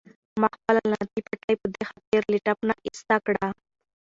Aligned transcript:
ما 0.39 0.47
خپله 0.55 0.81
لعنتي 0.91 1.19
پټۍ 1.27 1.55
په 1.61 1.67
دې 1.73 1.83
خاطر 1.89 2.21
له 2.31 2.37
ټپ 2.45 2.59
نه 2.67 2.73
ایسته 2.87 3.15
کړه. 3.25 3.47